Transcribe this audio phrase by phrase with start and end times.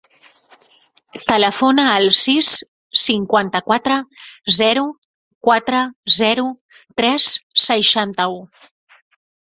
[1.31, 2.49] Telefona al sis,
[3.03, 3.99] cinquanta-quatre,
[4.57, 4.89] zero,
[5.51, 5.85] quatre,
[6.19, 6.51] zero,
[7.01, 7.33] tres,
[7.71, 8.47] seixanta-u.